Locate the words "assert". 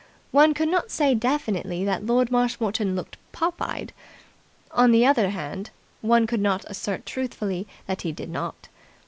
6.67-7.05